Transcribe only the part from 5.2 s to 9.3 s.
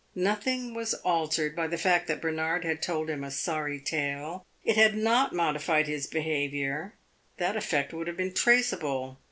modified his behavior that effect would have been traceable.